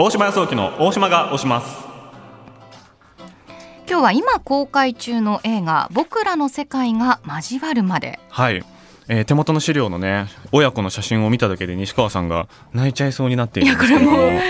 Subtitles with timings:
[0.00, 1.76] 大島康之の大島が押します。
[3.88, 8.20] 今日は今公開中の映画僕らの世界が交わるまで。
[8.30, 8.62] はい、
[9.08, 14.10] えー手元の資料のね親子の写真を見ただけで西川さんが泣いちゃいそうになっているんですけども。
[14.12, 14.40] いやこれも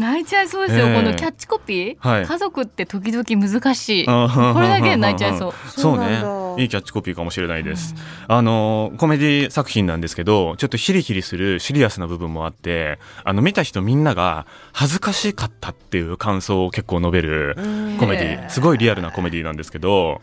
[0.00, 2.26] 泣いちゃいそうですよ、ええこのキャッチコピー、はい。
[2.26, 4.06] 家族って時々難しい。
[4.06, 5.52] ここれだけで泣いちゃいそう。
[5.70, 6.22] そうそうなんだ。
[6.22, 7.94] ねいいキャッチコピーかもしれないです、
[8.28, 17.54] あのーコメディ作品なんですけどちょっとヒリヒリするシリアスな部分もあってあの見た人みんなが恥ずかしかったっていう感想を結構述べる
[17.98, 18.50] コメディ。
[18.50, 20.20] すごいリアルなコメディなんですけど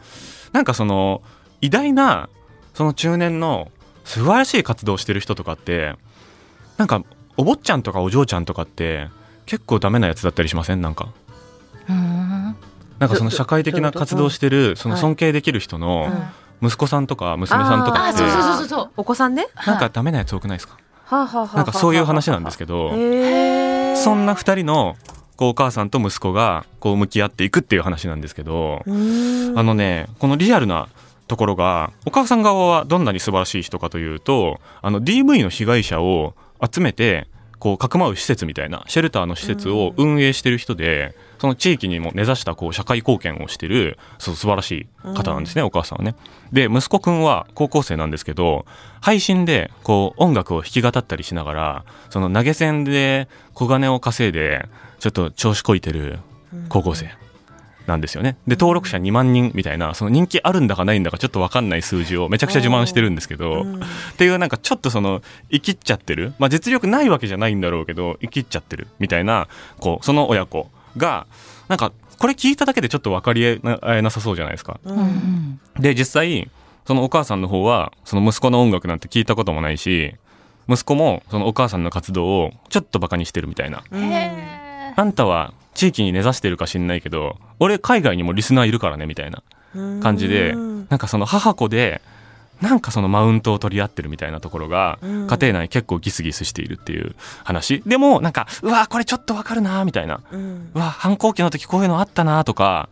[0.52, 1.22] なんかその
[1.62, 2.30] 偉大な
[2.74, 3.72] その中年の
[4.06, 5.96] 素晴らしい活動をしてる人とかって
[6.78, 7.04] なんか
[7.38, 9.08] お坊ちゃんとかお嬢ちゃんとかって
[9.46, 10.82] 結構ダメなやつだったりしません？
[10.82, 11.06] なんか。
[11.06, 11.12] うん
[13.00, 16.08] なんかその社会的な活動をしてるその尊敬できる人の
[16.62, 18.90] 息子さんとか娘さんとかってあそうそうそうそう。
[18.98, 19.48] お子さんね？
[19.66, 20.78] なんかダメなやつ多くないですか？
[21.12, 22.96] なんかそういう話なんですけどそ
[24.14, 24.96] んな二人の
[25.38, 30.88] こうお母さんと息子がこう向き合っていくっていう話なんですけどあのねこのリアルな
[31.28, 36.36] ところがお母さん側はどんなに素晴らしい人かというとあの DV の被害者を
[36.72, 37.28] 集めて
[37.60, 46.16] こうかくまう施設みたいなシェルターの施設を運営してる人で、その地域にも根ざしたこう社会貢献をしてるそう素晴らしい方なんですね、お母さんはね。
[46.52, 48.66] で息子くんは高校生なんですけど
[49.02, 54.68] 配信でこう音楽を弾き語ったりしながらその投げ銭で小金を稼いで
[55.00, 56.20] ちょっと調子こいてる
[56.70, 57.29] 高校生。
[57.90, 58.38] なんですよね。
[58.48, 63.76] で登録者2万人みたいなその人気あるんだかないんだかちょっと分かんない数字をめちゃくちゃ自慢してるんですけど、うん。
[63.76, 63.80] っ
[64.18, 69.48] ていうなんかちょっとその生きっちゃってる、まあ、実力ないわけじゃないんだろうけど生きっちゃってるみたいな
[69.80, 71.28] こうその親子が
[71.68, 74.80] なんかこれ聞いただけでちょっと分かりえなえなさそうじゃないですか。
[74.84, 75.00] ううん。
[75.00, 76.50] んで実際
[76.86, 80.16] そのお母さんの方はその息子の音楽なんて聞いたこともないし
[80.68, 83.84] 息子もそのお母さんの活動をちょっとバカにしてるみたいな。
[84.96, 89.44] あんたは地域に根ざしてるか知んないけど俺海外にもリスナーいるからねみたいな
[90.02, 92.02] 感じでうんなんかその母子で
[92.62, 95.28] なんかそのマウントを取り合ってるみたいなところがうん。
[95.28, 97.82] 家庭内結構ギスギスしているっていう話。
[97.86, 100.22] でもなんかうわこれちょっとわかるなみたいな。
[100.32, 100.72] うん。
[100.74, 102.90] うわ反抗期の時こういうのあったなとか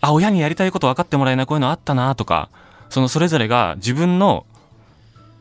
[0.00, 2.48] あ親にやりたいこと分かってもらえないこういうのあったなとか
[2.88, 4.46] そのそれぞれが自分の、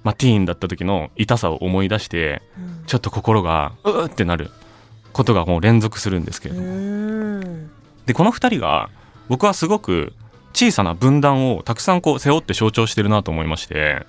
[0.03, 2.83] まあ、ティーンだった時の痛さを思い出してうん。
[2.85, 4.51] ちょっと心がうーってなる
[5.13, 6.67] ことがもう連続するんですけれども。
[6.67, 7.71] うん。
[8.05, 8.89] でこの2人が
[9.27, 10.13] 僕はすごく
[10.53, 14.05] 小さな分断をたくさんこう背負って象徴してるなと思いまして、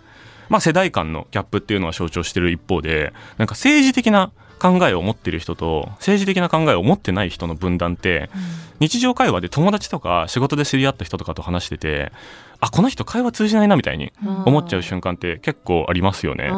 [0.48, 8.30] まあ、世代間のギャップっていうのは象徴してる一方でなんか政治的な考えを持ってる人と政治的な考えを持ってない人の分断って
[8.80, 12.12] 日常会話で友達とか仕事で知り合った人とかと話してて
[12.60, 14.12] あこの人会話通じないなみたいに
[14.44, 16.50] 思っちゃう瞬間って結構ありますよね。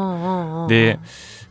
[0.69, 0.99] で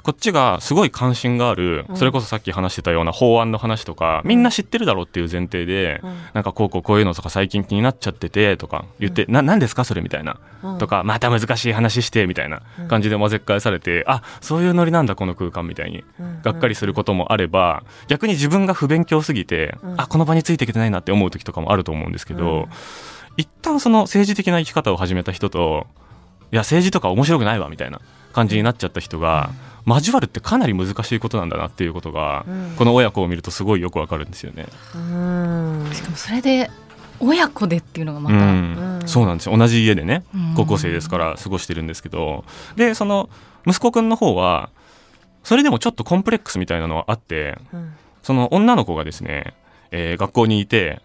[0.03, 1.95] こっちがすごい関心があるうん。
[1.95, 6.15] それこそさっき話してたような法案の話とかみんな知ってるだろうっていう前提でうん。
[6.33, 10.39] なんかこうこうこういうのとか最近気になっちゃっててとか言ってな何ですかそれみたいな。
[10.63, 10.77] うん。
[10.77, 16.03] とかまた難しい話してみたいな感じで混ぜっ返されてあそういうノリなんだこの空間みたいに。
[16.19, 16.41] うん。
[16.41, 20.01] がっかりすることもあれば逆に自分が不勉強すぎてうん。
[20.01, 22.39] あこの場についていけてないなって思う時とかもあると思うんですけうん。
[22.39, 22.67] ど
[23.37, 25.87] 一旦その政治的な生き方を始めた人と
[26.51, 28.01] いや政治とか面白くないわみたいな
[28.33, 29.51] 感じになっちゃった人が
[29.85, 32.75] 交わるってかなり難しいことなんだなっていうことがうん。
[32.75, 34.67] この親子を見るとすごいよくわかるんですよね。
[34.95, 35.89] うん。
[35.93, 36.69] しかもそれで
[37.19, 38.99] 親子でっていうのがまた、うん。
[39.01, 39.07] うん。
[39.07, 39.57] そうなんですよ。
[39.57, 40.53] 同じ家でねうん。
[40.55, 42.43] 高校生ですから過ごしてるんですけど。
[42.75, 43.29] でその
[43.65, 44.69] 息子くんの方は
[45.43, 47.93] それでもちょっとコンプレックスみたいなのはあってうん。
[48.23, 49.55] その女の子がですね、
[49.91, 51.01] えー学校にいて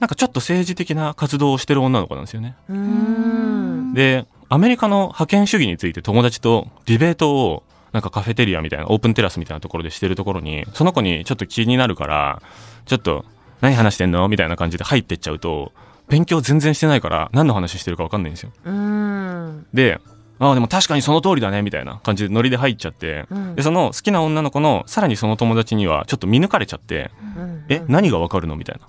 [0.00, 2.54] なんかちょっと政治的な活動をしてる女の子なんですよね。
[2.68, 7.62] うんでアメリカの覇権主義について友達とディベートを
[7.92, 12.42] なんかカフェテリアみたいなオープンテラスみたいなところでしてるところにその子にちょっと気になるから
[12.86, 13.24] ちょっと
[13.60, 14.28] 何話してんの？
[14.28, 15.72] みたいな感じで入ってっちゃうと
[16.08, 18.52] 勉強全然してないから何の話してるか分かんないんですよ。
[18.64, 20.00] うんで
[20.40, 22.00] ああでも確かにその通りだねみたいな。
[22.02, 23.26] 感じでノリで入っちゃって。
[23.30, 23.54] うん。
[23.54, 27.64] でその好きな女の子のさらにその友達にはちょっと見抜かれちゃってうん。
[27.68, 28.56] え何が分かるの？
[28.56, 28.86] みたいな。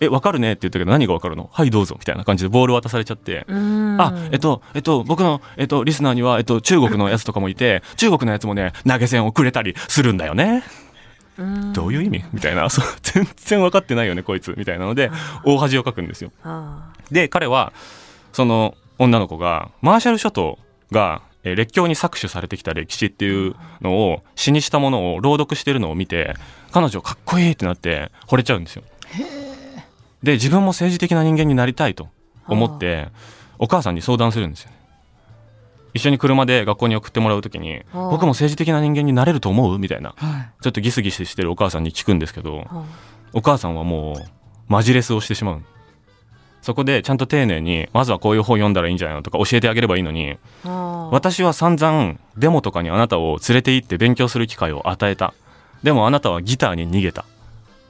[0.00, 1.48] え分かるねって言ったけど何が分かるの？
[1.52, 3.44] はいどうぞみたいな感じでボール渡されちゃって。
[3.48, 4.00] うん。
[4.00, 10.64] あ、えっと、えっと、僕の、えっと、リスナーには、えっと、中国のやつとかもいて、中国のやつもね、投げ銭をくれたりするんだよね。
[11.38, 11.72] うん。
[11.72, 12.24] どういう意味？
[12.32, 14.54] みたいな、そう、全然分かってないよね、こいつ。
[14.58, 15.10] みたいなので、
[15.44, 16.32] 大恥をかくんですよ。
[16.42, 17.72] あで、彼は、
[18.32, 20.58] その女の子が、マーシャル諸島
[20.92, 26.36] が、えー列強に搾取されてきた歴史っていうのを詩にしたものを朗読してるのを見て
[26.70, 28.84] 彼女かっこいいってなって惚れちゃうんですよ。
[30.22, 32.08] で自分も政治的な人間になりたいと
[32.46, 33.08] 思って
[33.58, 34.76] お母さんに相談するんですよね。
[35.94, 39.78] 一緒に車で学校に送ってもらう時にはあ僕も政治的な人間になれると思う？
[39.80, 40.14] みたいな。
[40.16, 40.62] はい。
[40.62, 42.84] ちょっとギスギスしてるお母さんに聞くんですけどは
[43.32, 44.16] お母さんはもう
[44.68, 45.62] マジレスをしてしまう
[46.62, 50.38] そこでちゃんと丁寧にまずはこういう本読んだらいいんじゃないのとか教えてあげればいいのに
[51.10, 55.34] 私は散々デモとかにあなたを連れて行って勉強する機会を与えた。
[55.82, 57.22] でもあなたはギターに逃げた。
[57.22, 57.26] は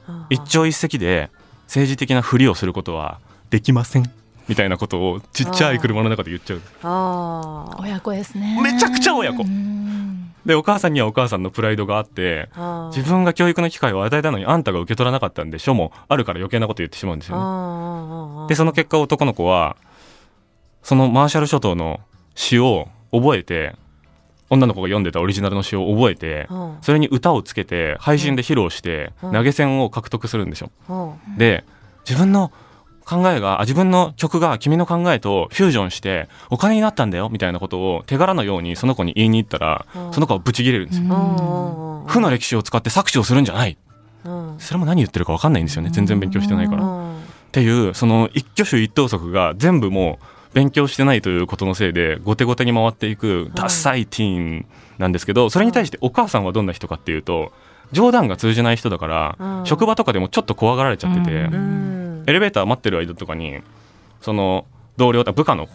[0.07, 1.29] あ一朝一夕で
[1.67, 3.19] 政治的なふりをすることは
[3.51, 4.11] できません。
[4.47, 6.61] みたいなことをちっちゃい車の中で言っちゃう。
[6.81, 7.81] あー。
[7.81, 8.59] 親子ですね。
[8.61, 9.43] めちゃくちゃ親子。
[9.43, 9.82] うん
[10.45, 12.49] でお母さんにはお母さんのプライドがあって
[12.93, 15.73] 自分が教育の機会を与えたのにあんたが受け取らなかったんでしょ？
[15.73, 17.37] もあるから余計なこと言ってしまうんですよ
[18.41, 18.47] ね。
[18.49, 19.77] でその結果男の子は
[20.81, 22.01] そのマーシャル諸島の
[22.35, 23.75] 詩を覚えて
[24.49, 29.31] 女の子が読んでたオリジナルの詩を覚えてはそれに歌をつけて配信で披露してうん。
[29.31, 30.71] 投げ銭を獲得するんですよ。
[31.37, 31.63] で
[32.07, 32.51] 自分の
[33.05, 40.13] 考えがあ自分の曲が君の考えとフュージョンしてお金になったんだよみたいなことを手柄のようにその子に言いに行ったらうん。
[40.13, 42.03] その子はブチギレるんですよ。
[42.07, 43.77] 負の歴史を使って搾取をするんじゃない。
[44.25, 44.55] うん。
[44.59, 46.83] それも何言ってるか分かんないんですよね全然勉強してないから。
[46.83, 47.13] っうん
[47.53, 54.65] ていうその一挙手一投足が全部もう勉強してないということのせいで後手後手に回っていくダッサいティーン
[54.97, 57.53] なんですけどそれに対してお母さんはどんな人かっていうと
[57.91, 59.65] 冗談が通じない人だからうん。
[59.65, 61.49] 職場とかでもちょっと怖がられちゃってて
[62.27, 63.59] エレベーター待ってる間とかに
[64.21, 64.65] その
[64.97, 65.67] 同僚部下の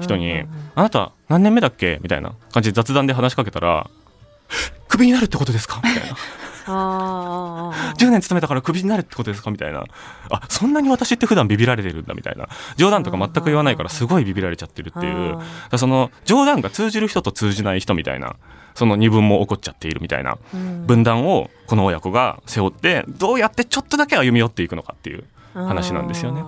[0.00, 3.88] 人にうん「あなた何年目だっけ?」みたいな感じで雑談で話しかけたら
[4.88, 6.16] 「クビになるってことですか?」みたいな。
[6.68, 6.72] あー。
[6.72, 9.50] あーあ10年勤めたからクビになるってことですか？
[9.52, 9.84] みたいな。
[10.30, 12.48] あそんなに私って普段ビビられてるんだみたいな。
[12.76, 15.38] 冗談とか全く言わないからすごいビビられちゃってるっていう。
[15.78, 18.34] その冗談が通じる人と通じない人みたいな
[18.74, 20.86] その二分も起こっちゃっているみたいなうん。
[20.86, 25.22] 分断をこの親子が背負ってどうやってちょっとだけ歩み寄っていくのかっていう
[25.64, 26.42] 話なんですよね。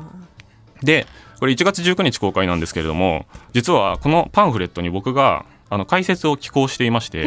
[0.82, 1.06] で
[1.40, 7.22] これ1月19日公開なんですけれども実はこのパンフレットに僕があの解説を寄稿していましてえ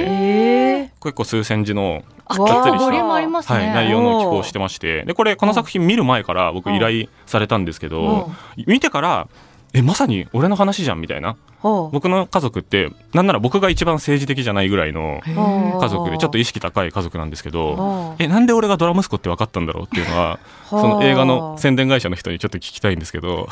[0.85, 8.31] え結構数千字の、あわあ結構ボリュームありますね、はい、内容の寄稿してましてでこれこの作品見る前から僕依頼されたんですけど
[8.67, 9.27] 見てから
[9.73, 23.47] えまさに俺の話じゃんみたいな僕の家族ってなんなら僕が一番政治的じゃないぐらいの家族でちょっと意識高い家族なんですけどえなんで俺がドラ息子って分かったんだろうっていうのはその映画の宣伝会社の人にちょっと聞きたいんですけど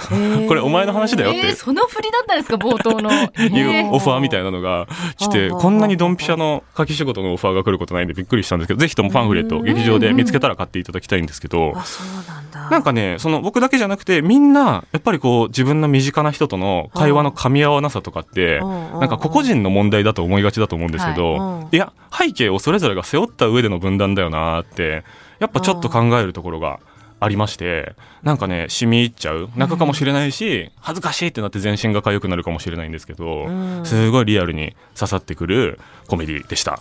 [0.47, 1.39] これお前の話だよって。
[1.39, 3.89] えーその振りだったんですか冒頭の、 えいー。
[3.89, 12.69] うオファーみたいなのが来てこんなにドンピシャの書き仕事のオファーが来ることないんでびっくりしたんですけどぜひともパンフレットを劇場で見つけたら買っていただきたいんですけどあそうなんだ。
[12.69, 21.17] なんかねその僕だけじゃなくてみんなやっぱりこう自分の身近な人との会話の噛み合わなさとかってななんか個々人の問題だと思いがちだと思うんですけはい。
[21.17, 21.67] どうん。
[21.71, 25.03] いや背景をそれぞれが背負った上での分断だよなって
[25.39, 26.79] やっぱちょっと考えるところが
[27.21, 29.49] ありましてなんかね染み入っちゃう。
[29.55, 33.85] 泣くかもしれないし恥ずかしいってなって全身が痒くなるかもしれないんですけどうん。
[33.85, 36.79] すごいリアルに刺さってくるコメディでした。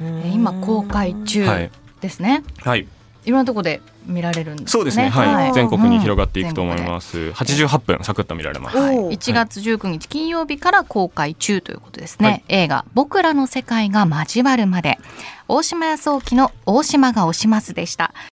[0.00, 1.70] えー今公開中はい、
[2.02, 2.88] ですね、はい、い、
[3.30, 4.70] ろんなとこで見られるんですね。
[4.70, 5.34] そうですね、はい。
[5.34, 5.52] はい。
[5.52, 7.30] 全国に広がっていくと思いす、ます。
[7.30, 8.76] 88分サクッと見られます。
[8.76, 14.98] はい、おー1月19日金曜日から公開中ということですね、映画「僕らの世界が交わるまで」
[15.48, 18.12] 大島康沖の「大島が推します」でした